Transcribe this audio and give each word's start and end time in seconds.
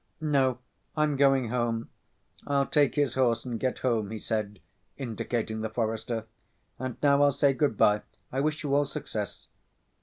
"No, 0.19 0.57
I'm 0.97 1.15
going 1.15 1.49
home. 1.49 1.91
I'll 2.47 2.65
take 2.65 2.95
his 2.95 3.13
horse 3.13 3.45
and 3.45 3.59
get 3.59 3.77
home," 3.77 4.09
he 4.09 4.17
said, 4.17 4.59
indicating 4.97 5.61
the 5.61 5.69
forester. 5.69 6.25
"And 6.79 6.97
now 7.03 7.21
I'll 7.21 7.29
say 7.31 7.53
good‐by. 7.53 8.01
I 8.31 8.39
wish 8.39 8.63
you 8.63 8.73
all 8.73 8.85
success." 8.85 9.47